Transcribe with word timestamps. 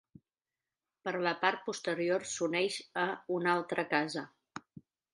Per 1.07 1.13
la 1.27 1.33
part 1.43 1.61
posterior 1.69 2.27
s'uneix 2.33 2.81
a 3.05 3.07
una 3.39 3.55
altra 3.59 3.89
casa. 3.97 4.29